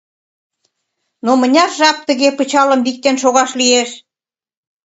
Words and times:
Но 1.25 1.31
мыняр 1.41 1.69
жап 1.79 1.97
тыге 2.07 2.29
пычалым 2.37 2.81
виктен 2.87 3.15
шогаш 3.23 3.51
лиеш? 3.59 3.89